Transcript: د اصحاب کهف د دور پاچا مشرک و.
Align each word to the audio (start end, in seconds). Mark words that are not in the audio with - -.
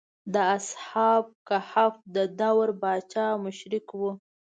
د 0.33 0.35
اصحاب 0.57 1.23
کهف 1.47 1.93
د 2.15 2.17
دور 2.39 2.67
پاچا 2.81 3.27
مشرک 3.43 3.87
و. 3.99 4.01